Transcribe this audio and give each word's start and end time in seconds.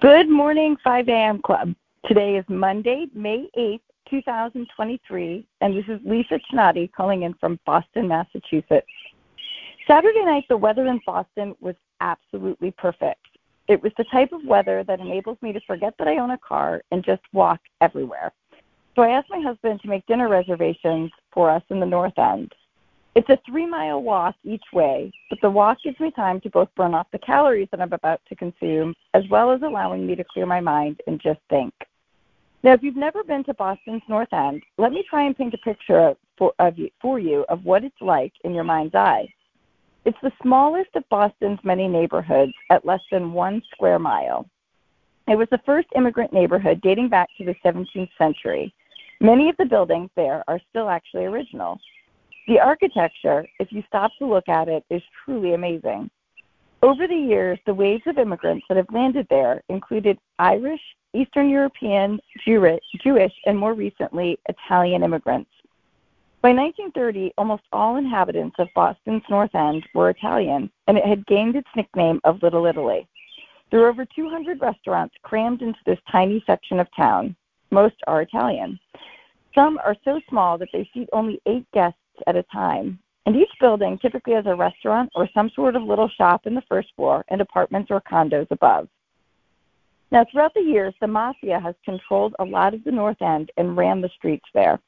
Good 0.00 0.30
morning, 0.30 0.78
5 0.82 1.08
a.m. 1.10 1.42
Club. 1.42 1.74
Today 2.06 2.36
is 2.36 2.44
Monday, 2.48 3.08
May 3.12 3.50
8th, 3.54 3.82
2023, 4.08 5.46
and 5.60 5.76
this 5.76 5.84
is 5.88 6.00
Lisa 6.06 6.40
Chinatti 6.50 6.90
calling 6.90 7.24
in 7.24 7.34
from 7.34 7.60
Boston, 7.66 8.08
Massachusetts. 8.08 8.86
Saturday 9.86 10.24
night, 10.24 10.44
the 10.48 10.56
weather 10.56 10.86
in 10.86 11.02
Boston 11.04 11.54
was 11.60 11.74
absolutely 12.00 12.70
perfect. 12.78 13.20
It 13.68 13.82
was 13.82 13.92
the 13.98 14.06
type 14.10 14.32
of 14.32 14.42
weather 14.46 14.82
that 14.84 15.00
enables 15.00 15.36
me 15.42 15.52
to 15.52 15.60
forget 15.66 15.92
that 15.98 16.08
I 16.08 16.16
own 16.16 16.30
a 16.30 16.38
car 16.38 16.80
and 16.92 17.04
just 17.04 17.20
walk 17.34 17.60
everywhere. 17.82 18.32
So 18.96 19.02
I 19.02 19.10
asked 19.10 19.28
my 19.28 19.42
husband 19.42 19.82
to 19.82 19.88
make 19.88 20.06
dinner 20.06 20.30
reservations 20.30 21.10
for 21.30 21.50
us 21.50 21.62
in 21.68 21.78
the 21.78 21.84
North 21.84 22.18
End. 22.18 22.50
It's 23.16 23.28
a 23.28 23.38
three 23.44 23.66
mile 23.66 24.02
walk 24.02 24.36
each 24.44 24.62
way, 24.72 25.10
but 25.30 25.40
the 25.42 25.50
walk 25.50 25.78
gives 25.82 25.98
me 25.98 26.12
time 26.12 26.40
to 26.42 26.50
both 26.50 26.68
burn 26.76 26.94
off 26.94 27.08
the 27.10 27.18
calories 27.18 27.66
that 27.72 27.80
I'm 27.80 27.92
about 27.92 28.20
to 28.28 28.36
consume, 28.36 28.94
as 29.14 29.24
well 29.28 29.50
as 29.50 29.62
allowing 29.62 30.06
me 30.06 30.14
to 30.14 30.24
clear 30.24 30.46
my 30.46 30.60
mind 30.60 31.00
and 31.08 31.20
just 31.20 31.40
think. 31.48 31.74
Now, 32.62 32.72
if 32.74 32.82
you've 32.82 32.96
never 32.96 33.24
been 33.24 33.42
to 33.44 33.54
Boston's 33.54 34.02
North 34.08 34.32
End, 34.32 34.62
let 34.78 34.92
me 34.92 35.04
try 35.08 35.24
and 35.24 35.36
paint 35.36 35.54
a 35.54 35.58
picture 35.58 36.14
for, 36.38 36.52
of 36.60 36.78
you, 36.78 36.90
for 37.00 37.18
you 37.18 37.44
of 37.48 37.64
what 37.64 37.84
it's 37.84 38.00
like 38.00 38.32
in 38.44 38.54
your 38.54 38.64
mind's 38.64 38.94
eye. 38.94 39.26
It's 40.04 40.18
the 40.22 40.32
smallest 40.42 40.90
of 40.94 41.08
Boston's 41.08 41.58
many 41.64 41.88
neighborhoods 41.88 42.52
at 42.70 42.84
less 42.84 43.00
than 43.10 43.32
one 43.32 43.60
square 43.72 43.98
mile. 43.98 44.46
It 45.26 45.36
was 45.36 45.48
the 45.50 45.60
first 45.66 45.88
immigrant 45.96 46.32
neighborhood 46.32 46.80
dating 46.82 47.08
back 47.08 47.28
to 47.38 47.44
the 47.44 47.54
17th 47.64 48.10
century. 48.16 48.72
Many 49.20 49.48
of 49.48 49.56
the 49.56 49.66
buildings 49.66 50.10
there 50.16 50.44
are 50.48 50.60
still 50.70 50.88
actually 50.88 51.24
original. 51.24 51.78
The 52.46 52.58
architecture, 52.58 53.46
if 53.58 53.70
you 53.70 53.82
stop 53.86 54.10
to 54.18 54.26
look 54.26 54.48
at 54.48 54.68
it, 54.68 54.84
is 54.90 55.02
truly 55.24 55.54
amazing. 55.54 56.10
Over 56.82 57.06
the 57.06 57.14
years, 57.14 57.58
the 57.66 57.74
waves 57.74 58.02
of 58.06 58.18
immigrants 58.18 58.64
that 58.68 58.76
have 58.76 58.90
landed 58.90 59.26
there 59.28 59.62
included 59.68 60.18
Irish, 60.38 60.80
Eastern 61.12 61.50
European, 61.50 62.18
Jewish, 62.46 63.34
and 63.44 63.58
more 63.58 63.74
recently, 63.74 64.38
Italian 64.48 65.02
immigrants. 65.02 65.50
By 66.40 66.52
1930, 66.54 67.34
almost 67.36 67.64
all 67.70 67.96
inhabitants 67.96 68.56
of 68.58 68.68
Boston's 68.74 69.22
North 69.28 69.54
End 69.54 69.84
were 69.94 70.08
Italian, 70.08 70.70
and 70.86 70.96
it 70.96 71.04
had 71.04 71.26
gained 71.26 71.54
its 71.54 71.68
nickname 71.76 72.18
of 72.24 72.42
Little 72.42 72.64
Italy. 72.64 73.06
There 73.70 73.84
are 73.84 73.90
over 73.90 74.06
200 74.06 74.60
restaurants 74.62 75.14
crammed 75.22 75.60
into 75.60 75.78
this 75.84 75.98
tiny 76.10 76.42
section 76.46 76.80
of 76.80 76.88
town. 76.96 77.36
Most 77.70 77.96
are 78.06 78.22
Italian. 78.22 78.80
Some 79.54 79.78
are 79.84 79.96
so 80.02 80.18
small 80.30 80.56
that 80.56 80.68
they 80.72 80.88
seat 80.94 81.10
only 81.12 81.42
eight 81.44 81.66
guests 81.72 81.99
at 82.26 82.36
a 82.36 82.42
time, 82.44 82.98
and 83.26 83.36
each 83.36 83.50
building 83.60 83.98
typically 83.98 84.34
has 84.34 84.46
a 84.46 84.54
restaurant 84.54 85.10
or 85.14 85.28
some 85.34 85.50
sort 85.50 85.76
of 85.76 85.82
little 85.82 86.08
shop 86.08 86.46
in 86.46 86.54
the 86.54 86.62
first 86.68 86.88
floor 86.96 87.24
and 87.28 87.40
apartments 87.40 87.90
or 87.90 88.00
condos 88.00 88.50
above. 88.50 88.88
Now, 90.12 90.24
throughout 90.24 90.54
the 90.54 90.60
years, 90.60 90.94
the 91.00 91.06
mafia 91.06 91.60
has 91.60 91.74
controlled 91.84 92.34
a 92.38 92.44
lot 92.44 92.74
of 92.74 92.82
the 92.82 92.90
North 92.90 93.22
End 93.22 93.52
and 93.56 93.76
ran 93.76 94.00
the 94.00 94.08
streets 94.08 94.46
there. 94.52 94.80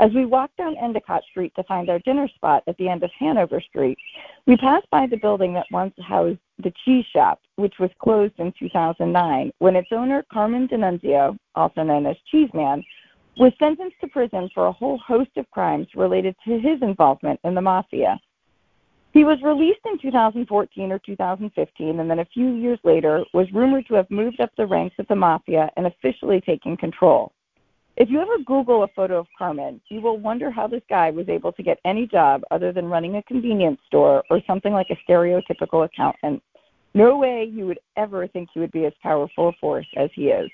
As 0.00 0.12
we 0.14 0.24
walked 0.24 0.56
down 0.56 0.78
Endicott 0.78 1.22
Street 1.30 1.54
to 1.56 1.62
find 1.64 1.90
our 1.90 1.98
dinner 1.98 2.26
spot 2.28 2.62
at 2.66 2.76
the 2.78 2.88
end 2.88 3.02
of 3.02 3.10
Hanover 3.18 3.60
Street, 3.60 3.98
we 4.46 4.56
passed 4.56 4.88
by 4.90 5.06
the 5.06 5.18
building 5.18 5.52
that 5.52 5.66
once 5.70 5.92
housed 6.00 6.38
the 6.58 6.72
cheese 6.84 7.04
shop, 7.12 7.40
which 7.56 7.74
was 7.78 7.90
closed 7.98 8.32
in 8.38 8.52
2009 8.58 9.52
when 9.58 9.76
its 9.76 9.88
owner, 9.92 10.24
Carmen 10.32 10.68
DiNunzio, 10.68 11.36
also 11.54 11.82
known 11.82 12.06
as 12.06 12.16
Cheeseman, 12.30 12.82
was 13.36 13.52
sentenced 13.58 13.96
to 14.00 14.08
prison 14.08 14.50
for 14.54 14.66
a 14.66 14.72
whole 14.72 14.98
host 14.98 15.30
of 15.36 15.50
crimes 15.50 15.86
related 15.94 16.34
to 16.46 16.58
his 16.58 16.82
involvement 16.82 17.40
in 17.44 17.54
the 17.54 17.60
mafia. 17.60 18.18
He 19.12 19.24
was 19.24 19.42
released 19.42 19.80
in 19.86 19.98
2014 19.98 20.92
or 20.92 20.98
2015, 21.00 22.00
and 22.00 22.10
then 22.10 22.20
a 22.20 22.24
few 22.26 22.54
years 22.54 22.78
later 22.84 23.24
was 23.34 23.52
rumored 23.52 23.86
to 23.88 23.94
have 23.94 24.10
moved 24.10 24.40
up 24.40 24.50
the 24.56 24.66
ranks 24.66 24.96
of 24.98 25.06
the 25.08 25.16
mafia 25.16 25.70
and 25.76 25.86
officially 25.86 26.40
taken 26.40 26.76
control. 26.76 27.32
If 27.96 28.08
you 28.08 28.20
ever 28.20 28.38
Google 28.46 28.84
a 28.84 28.88
photo 28.88 29.18
of 29.18 29.26
Carmen, 29.36 29.80
you 29.88 30.00
will 30.00 30.16
wonder 30.16 30.50
how 30.50 30.68
this 30.68 30.82
guy 30.88 31.10
was 31.10 31.28
able 31.28 31.52
to 31.52 31.62
get 31.62 31.80
any 31.84 32.06
job 32.06 32.42
other 32.50 32.72
than 32.72 32.86
running 32.86 33.16
a 33.16 33.22
convenience 33.24 33.80
store 33.86 34.22
or 34.30 34.40
something 34.46 34.72
like 34.72 34.90
a 34.90 35.10
stereotypical 35.10 35.84
accountant. 35.84 36.42
No 36.94 37.18
way 37.18 37.44
you 37.44 37.66
would 37.66 37.80
ever 37.96 38.26
think 38.28 38.48
he 38.54 38.60
would 38.60 38.72
be 38.72 38.86
as 38.86 38.92
powerful 39.02 39.48
a 39.48 39.52
force 39.60 39.86
as 39.96 40.08
he 40.14 40.28
is. 40.28 40.50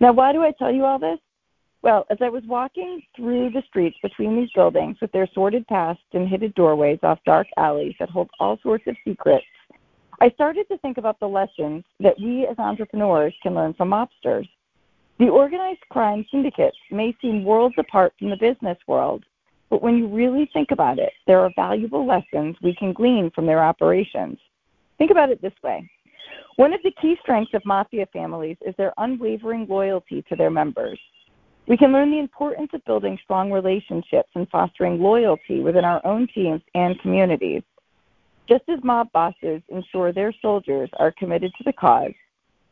Now, 0.00 0.12
why 0.12 0.32
do 0.32 0.42
I 0.42 0.52
tell 0.58 0.72
you 0.72 0.84
all 0.84 0.98
this? 0.98 1.18
Well, 1.82 2.04
as 2.10 2.18
I 2.20 2.28
was 2.28 2.42
walking 2.46 3.02
through 3.16 3.50
the 3.50 3.62
streets 3.66 3.96
between 4.02 4.36
these 4.36 4.50
buildings 4.54 4.98
with 5.00 5.12
their 5.12 5.28
sordid 5.32 5.66
past 5.66 6.00
and 6.12 6.28
hidden 6.28 6.52
doorways 6.54 6.98
off 7.02 7.18
dark 7.24 7.46
alleys 7.56 7.94
that 7.98 8.10
hold 8.10 8.28
all 8.38 8.58
sorts 8.62 8.86
of 8.86 8.96
secrets, 9.02 9.46
I 10.20 10.28
started 10.30 10.68
to 10.68 10.76
think 10.78 10.98
about 10.98 11.18
the 11.20 11.28
lessons 11.28 11.84
that 12.00 12.20
we 12.20 12.46
as 12.46 12.58
entrepreneurs 12.58 13.34
can 13.42 13.54
learn 13.54 13.72
from 13.72 13.90
mobsters. 13.90 14.46
The 15.18 15.30
organized 15.30 15.80
crime 15.88 16.26
syndicates 16.30 16.76
may 16.90 17.16
seem 17.22 17.44
worlds 17.44 17.76
apart 17.78 18.12
from 18.18 18.28
the 18.28 18.36
business 18.36 18.76
world, 18.86 19.24
but 19.70 19.82
when 19.82 19.96
you 19.96 20.06
really 20.06 20.50
think 20.52 20.72
about 20.72 20.98
it, 20.98 21.12
there 21.26 21.40
are 21.40 21.50
valuable 21.56 22.06
lessons 22.06 22.56
we 22.62 22.74
can 22.74 22.92
glean 22.92 23.30
from 23.34 23.46
their 23.46 23.62
operations. 23.62 24.38
Think 24.98 25.10
about 25.10 25.30
it 25.30 25.40
this 25.40 25.52
way. 25.62 25.90
One 26.56 26.74
of 26.74 26.82
the 26.82 26.92
key 27.00 27.16
strengths 27.22 27.54
of 27.54 27.64
mafia 27.64 28.06
families 28.12 28.58
is 28.66 28.74
their 28.76 28.92
unwavering 28.98 29.66
loyalty 29.66 30.22
to 30.28 30.36
their 30.36 30.50
members. 30.50 30.98
We 31.66 31.76
can 31.76 31.92
learn 31.92 32.10
the 32.10 32.18
importance 32.18 32.70
of 32.74 32.84
building 32.84 33.18
strong 33.22 33.52
relationships 33.52 34.30
and 34.34 34.48
fostering 34.48 35.00
loyalty 35.00 35.60
within 35.60 35.84
our 35.84 36.04
own 36.04 36.26
teams 36.34 36.62
and 36.74 36.98
communities. 37.00 37.62
Just 38.48 38.64
as 38.68 38.82
mob 38.82 39.12
bosses 39.12 39.62
ensure 39.68 40.12
their 40.12 40.34
soldiers 40.42 40.90
are 40.98 41.12
committed 41.12 41.52
to 41.56 41.64
the 41.64 41.72
cause, 41.72 42.12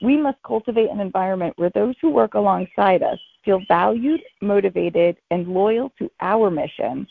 we 0.02 0.16
must 0.16 0.42
cultivate 0.44 0.90
an 0.90 1.00
environment 1.00 1.54
where 1.56 1.70
those 1.70 1.94
who 2.00 2.10
work 2.10 2.34
alongside 2.34 3.02
us 3.02 3.18
feel 3.44 3.60
valued, 3.68 4.20
motivated, 4.40 5.16
and 5.30 5.46
loyal 5.48 5.92
to 5.98 6.10
our 6.20 6.50
mission. 6.50 7.06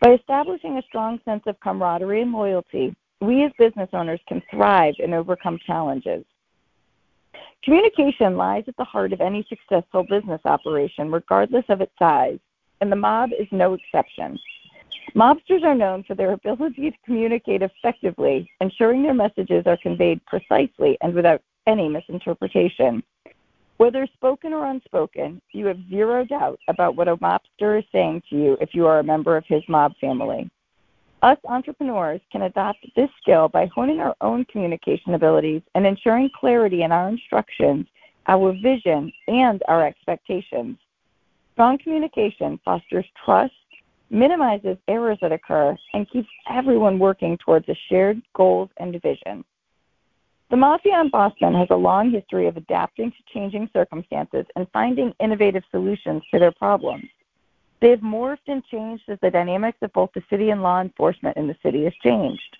By 0.00 0.14
establishing 0.14 0.78
a 0.78 0.82
strong 0.82 1.20
sense 1.24 1.42
of 1.46 1.60
camaraderie 1.60 2.22
and 2.22 2.32
loyalty, 2.32 2.94
we 3.20 3.44
as 3.44 3.52
business 3.58 3.90
owners 3.92 4.20
can 4.26 4.42
thrive 4.50 4.94
and 4.98 5.14
overcome 5.14 5.58
challenges. 5.66 6.24
Communication 7.62 8.36
lies 8.36 8.64
at 8.68 8.76
the 8.78 8.84
heart 8.84 9.12
of 9.12 9.20
any 9.20 9.46
successful 9.48 10.02
business 10.04 10.40
operation, 10.46 11.10
regardless 11.10 11.64
of 11.68 11.82
its 11.82 11.92
size, 11.98 12.38
and 12.80 12.90
the 12.90 12.96
mob 12.96 13.30
is 13.38 13.46
no 13.50 13.74
exception. 13.74 14.38
Mobsters 15.14 15.62
are 15.64 15.74
known 15.74 16.02
for 16.04 16.14
their 16.14 16.32
ability 16.32 16.90
to 16.90 16.96
communicate 17.04 17.62
effectively, 17.62 18.50
ensuring 18.60 19.02
their 19.02 19.14
messages 19.14 19.64
are 19.66 19.76
conveyed 19.76 20.24
precisely 20.24 20.96
and 21.02 21.12
without 21.12 21.42
any 21.66 21.88
misinterpretation. 21.88 23.02
Whether 23.76 24.06
spoken 24.14 24.52
or 24.52 24.66
unspoken, 24.66 25.42
you 25.52 25.66
have 25.66 25.78
zero 25.88 26.24
doubt 26.24 26.60
about 26.68 26.96
what 26.96 27.08
a 27.08 27.16
mobster 27.16 27.78
is 27.78 27.84
saying 27.92 28.22
to 28.30 28.36
you 28.36 28.56
if 28.60 28.74
you 28.74 28.86
are 28.86 29.00
a 29.00 29.04
member 29.04 29.36
of 29.36 29.44
his 29.46 29.62
mob 29.68 29.92
family. 30.00 30.50
Us 31.22 31.36
entrepreneurs 31.44 32.20
can 32.32 32.42
adopt 32.42 32.78
this 32.96 33.10
skill 33.20 33.48
by 33.48 33.66
honing 33.66 34.00
our 34.00 34.16
own 34.22 34.46
communication 34.46 35.12
abilities 35.12 35.60
and 35.74 35.86
ensuring 35.86 36.30
clarity 36.34 36.82
in 36.82 36.92
our 36.92 37.10
instructions, 37.10 37.86
our 38.26 38.52
vision, 38.52 39.12
and 39.28 39.62
our 39.68 39.86
expectations. 39.86 40.78
Strong 41.52 41.78
communication 41.78 42.58
fosters 42.64 43.04
trust, 43.22 43.52
minimizes 44.08 44.78
errors 44.88 45.18
that 45.20 45.30
occur, 45.30 45.76
and 45.92 46.08
keeps 46.10 46.28
everyone 46.48 46.98
working 46.98 47.36
towards 47.36 47.68
a 47.68 47.76
shared 47.90 48.22
goals 48.34 48.70
and 48.78 49.00
vision. 49.02 49.44
The 50.48 50.56
Mafia 50.56 51.00
in 51.02 51.10
Boston 51.10 51.54
has 51.54 51.68
a 51.70 51.76
long 51.76 52.10
history 52.10 52.46
of 52.46 52.56
adapting 52.56 53.10
to 53.10 53.32
changing 53.32 53.68
circumstances 53.74 54.46
and 54.56 54.66
finding 54.72 55.12
innovative 55.20 55.64
solutions 55.70 56.22
to 56.32 56.40
their 56.40 56.52
problems. 56.52 57.04
They 57.80 57.90
have 57.90 58.00
morphed 58.00 58.48
and 58.48 58.64
changed 58.66 59.04
as 59.08 59.18
the 59.22 59.30
dynamics 59.30 59.78
of 59.82 59.92
both 59.92 60.10
the 60.14 60.22
city 60.28 60.50
and 60.50 60.62
law 60.62 60.80
enforcement 60.80 61.36
in 61.36 61.46
the 61.46 61.56
city 61.62 61.84
has 61.84 61.94
changed. 62.02 62.56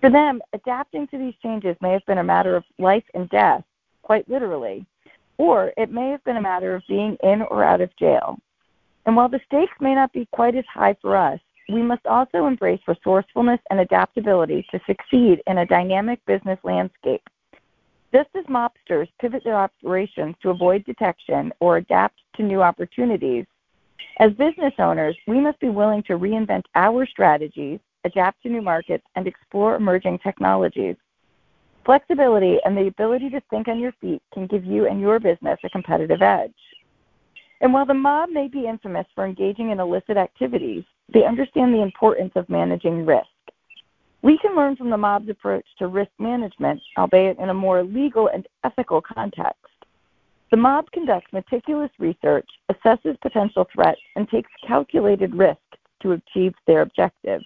For 0.00 0.10
them, 0.10 0.40
adapting 0.52 1.06
to 1.08 1.18
these 1.18 1.34
changes 1.42 1.76
may 1.80 1.92
have 1.92 2.04
been 2.06 2.18
a 2.18 2.24
matter 2.24 2.56
of 2.56 2.64
life 2.78 3.04
and 3.14 3.28
death, 3.28 3.62
quite 4.02 4.28
literally, 4.28 4.86
or 5.38 5.72
it 5.76 5.90
may 5.90 6.08
have 6.10 6.24
been 6.24 6.38
a 6.38 6.42
matter 6.42 6.74
of 6.74 6.82
being 6.88 7.16
in 7.22 7.42
or 7.42 7.62
out 7.62 7.80
of 7.80 7.94
jail. 7.96 8.38
And 9.06 9.14
while 9.14 9.28
the 9.28 9.40
stakes 9.46 9.72
may 9.80 9.94
not 9.94 10.12
be 10.12 10.26
quite 10.32 10.56
as 10.56 10.64
high 10.72 10.96
for 11.00 11.16
us, 11.16 11.40
we 11.68 11.82
must 11.82 12.04
also 12.06 12.46
embrace 12.46 12.80
resourcefulness 12.88 13.60
and 13.70 13.80
adaptability 13.80 14.66
to 14.70 14.80
succeed 14.86 15.42
in 15.46 15.58
a 15.58 15.66
dynamic 15.66 16.24
business 16.26 16.58
landscape. 16.64 17.22
Just 18.12 18.30
as 18.34 18.44
mobsters 18.46 19.08
pivot 19.20 19.44
their 19.44 19.54
operations 19.54 20.34
to 20.42 20.50
avoid 20.50 20.84
detection 20.84 21.52
or 21.60 21.76
adapt 21.76 22.18
to 22.36 22.42
new 22.42 22.60
opportunities, 22.60 23.46
as 24.20 24.32
business 24.32 24.74
owners, 24.78 25.16
we 25.26 25.40
must 25.40 25.58
be 25.60 25.70
willing 25.70 26.02
to 26.02 26.18
reinvent 26.18 26.64
our 26.74 27.06
strategies, 27.06 27.80
adapt 28.04 28.42
to 28.42 28.50
new 28.50 28.60
markets, 28.60 29.04
and 29.16 29.26
explore 29.26 29.76
emerging 29.76 30.18
technologies. 30.18 30.94
Flexibility 31.86 32.58
and 32.66 32.76
the 32.76 32.86
ability 32.86 33.30
to 33.30 33.40
think 33.48 33.66
on 33.66 33.80
your 33.80 33.92
feet 33.92 34.22
can 34.34 34.46
give 34.46 34.62
you 34.62 34.86
and 34.86 35.00
your 35.00 35.18
business 35.18 35.58
a 35.64 35.70
competitive 35.70 36.20
edge. 36.20 36.52
And 37.62 37.72
while 37.72 37.86
the 37.86 37.94
mob 37.94 38.28
may 38.28 38.46
be 38.46 38.66
infamous 38.66 39.06
for 39.14 39.24
engaging 39.24 39.70
in 39.70 39.80
illicit 39.80 40.18
activities, 40.18 40.84
they 41.12 41.24
understand 41.24 41.72
the 41.72 41.82
importance 41.82 42.32
of 42.36 42.48
managing 42.50 43.06
risk. 43.06 43.26
We 44.20 44.36
can 44.36 44.54
learn 44.54 44.76
from 44.76 44.90
the 44.90 44.98
mob's 44.98 45.30
approach 45.30 45.64
to 45.78 45.86
risk 45.86 46.10
management, 46.18 46.82
albeit 46.98 47.38
in 47.38 47.48
a 47.48 47.54
more 47.54 47.82
legal 47.82 48.28
and 48.28 48.46
ethical 48.64 49.00
context. 49.00 49.59
The 50.50 50.56
mob 50.56 50.90
conducts 50.90 51.32
meticulous 51.32 51.90
research, 51.98 52.48
assesses 52.72 53.20
potential 53.20 53.68
threats, 53.72 54.00
and 54.16 54.28
takes 54.28 54.50
calculated 54.66 55.34
risks 55.34 55.60
to 56.02 56.12
achieve 56.12 56.54
their 56.66 56.82
objectives. 56.82 57.44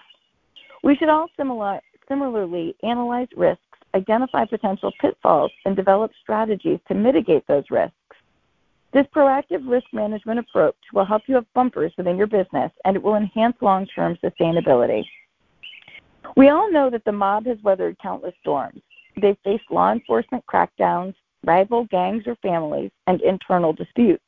We 0.82 0.96
should 0.96 1.10
all 1.10 1.28
similar, 1.36 1.80
similarly 2.08 2.74
analyze 2.82 3.28
risks, 3.36 3.62
identify 3.94 4.46
potential 4.46 4.92
pitfalls, 5.00 5.52
and 5.66 5.76
develop 5.76 6.12
strategies 6.22 6.78
to 6.88 6.94
mitigate 6.94 7.46
those 7.46 7.64
risks. 7.70 7.94
This 8.94 9.06
proactive 9.14 9.68
risk 9.68 9.86
management 9.92 10.38
approach 10.38 10.76
will 10.92 11.04
help 11.04 11.22
you 11.26 11.34
have 11.34 11.52
bumpers 11.52 11.92
within 11.98 12.16
your 12.16 12.28
business 12.28 12.70
and 12.84 12.96
it 12.96 13.02
will 13.02 13.16
enhance 13.16 13.56
long 13.60 13.86
term 13.86 14.16
sustainability. 14.22 15.04
We 16.36 16.48
all 16.48 16.70
know 16.70 16.90
that 16.90 17.04
the 17.04 17.12
mob 17.12 17.46
has 17.46 17.58
weathered 17.62 17.98
countless 17.98 18.34
storms. 18.40 18.80
They've 19.20 19.36
faced 19.44 19.64
law 19.70 19.92
enforcement 19.92 20.44
crackdowns, 20.46 21.14
rival 21.44 21.84
gangs 21.90 22.24
or 22.26 22.36
families, 22.36 22.90
and 23.06 23.20
internal 23.22 23.72
disputes. 23.72 24.24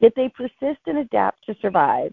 Yet 0.00 0.12
they 0.16 0.28
persist 0.28 0.80
and 0.86 0.98
adapt 0.98 1.44
to 1.46 1.56
survive. 1.60 2.12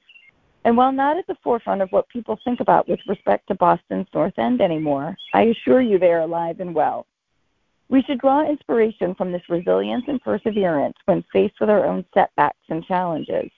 And 0.65 0.77
while 0.77 0.91
not 0.91 1.17
at 1.17 1.27
the 1.27 1.35
forefront 1.43 1.81
of 1.81 1.91
what 1.91 2.07
people 2.07 2.39
think 2.43 2.59
about 2.61 2.87
with 2.87 2.99
respect 3.07 3.47
to 3.47 3.55
Boston's 3.55 4.07
North 4.13 4.37
End 4.37 4.61
anymore, 4.61 5.15
I 5.33 5.43
assure 5.43 5.81
you 5.81 5.99
they 5.99 6.13
are 6.13 6.21
alive 6.21 6.59
and 6.59 6.73
well. 6.73 7.05
We 7.89 8.01
should 8.03 8.19
draw 8.19 8.47
inspiration 8.47 9.13
from 9.15 9.31
this 9.31 9.49
resilience 9.49 10.05
and 10.07 10.21
perseverance 10.21 10.95
when 11.05 11.23
faced 11.33 11.59
with 11.59 11.69
our 11.69 11.85
own 11.85 12.05
setbacks 12.13 12.65
and 12.69 12.83
challenges. 12.85 13.51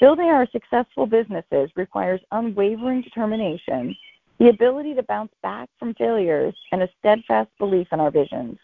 Building 0.00 0.26
our 0.26 0.46
successful 0.50 1.06
businesses 1.06 1.70
requires 1.76 2.20
unwavering 2.32 3.02
determination, 3.02 3.94
the 4.38 4.48
ability 4.48 4.94
to 4.94 5.02
bounce 5.04 5.32
back 5.42 5.68
from 5.78 5.94
failures, 5.94 6.54
and 6.72 6.82
a 6.82 6.88
steadfast 6.98 7.50
belief 7.58 7.86
in 7.92 8.00
our 8.00 8.10
visions. 8.10 8.58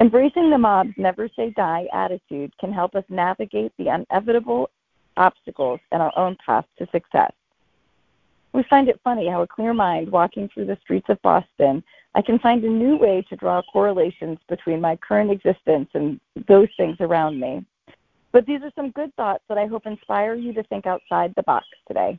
Embracing 0.00 0.50
the 0.50 0.58
mob's 0.58 0.94
never 0.96 1.28
say 1.36 1.50
die 1.50 1.86
attitude 1.92 2.52
can 2.58 2.72
help 2.72 2.94
us 2.94 3.04
navigate 3.08 3.72
the 3.78 3.88
inevitable 3.88 4.70
obstacles 5.16 5.80
in 5.92 6.00
our 6.00 6.12
own 6.18 6.36
path 6.44 6.64
to 6.78 6.86
success. 6.90 7.32
We 8.52 8.64
find 8.68 8.88
it 8.88 9.00
funny 9.02 9.28
how 9.28 9.42
a 9.42 9.46
clear 9.46 9.72
mind 9.72 10.10
walking 10.10 10.48
through 10.52 10.66
the 10.66 10.78
streets 10.82 11.06
of 11.08 11.20
Boston, 11.22 11.82
I 12.14 12.20
can 12.20 12.38
find 12.38 12.62
a 12.64 12.68
new 12.68 12.96
way 12.96 13.24
to 13.30 13.36
draw 13.36 13.62
correlations 13.72 14.38
between 14.48 14.80
my 14.80 14.96
current 14.96 15.30
existence 15.30 15.88
and 15.94 16.20
those 16.48 16.68
things 16.76 16.96
around 17.00 17.40
me. 17.40 17.64
But 18.32 18.44
these 18.46 18.60
are 18.62 18.72
some 18.76 18.90
good 18.90 19.14
thoughts 19.14 19.44
that 19.48 19.58
I 19.58 19.66
hope 19.66 19.86
inspire 19.86 20.34
you 20.34 20.52
to 20.54 20.62
think 20.64 20.86
outside 20.86 21.32
the 21.36 21.42
box 21.42 21.66
today. 21.86 22.18